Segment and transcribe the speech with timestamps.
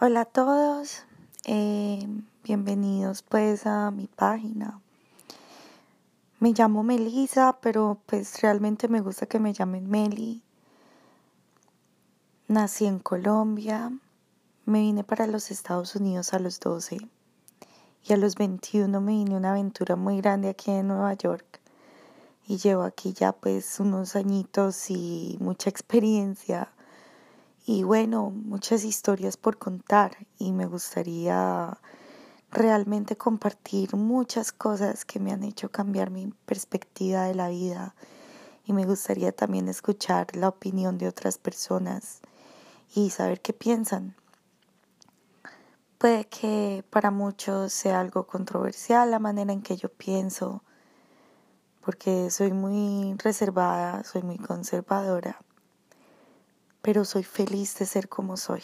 [0.00, 1.02] Hola a todos,
[1.44, 2.06] eh,
[2.44, 4.80] bienvenidos pues a mi página.
[6.38, 10.40] Me llamo Melisa, pero pues realmente me gusta que me llamen Meli.
[12.46, 13.90] Nací en Colombia,
[14.66, 16.98] me vine para los Estados Unidos a los 12
[18.04, 21.60] y a los 21 me vine una aventura muy grande aquí en Nueva York
[22.46, 26.70] y llevo aquí ya pues unos añitos y mucha experiencia
[27.70, 31.78] y bueno, muchas historias por contar y me gustaría
[32.50, 37.94] realmente compartir muchas cosas que me han hecho cambiar mi perspectiva de la vida
[38.64, 42.22] y me gustaría también escuchar la opinión de otras personas
[42.94, 44.16] y saber qué piensan.
[45.98, 50.62] Puede que para muchos sea algo controversial la manera en que yo pienso,
[51.84, 55.38] porque soy muy reservada, soy muy conservadora
[56.82, 58.62] pero soy feliz de ser como soy.